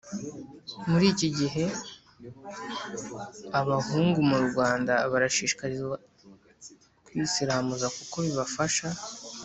[0.89, 1.65] muri iki gihe
[3.59, 5.95] abahungu mu rwanda barashishikarizwa
[7.05, 8.87] kwisiramuza kuko bibafasha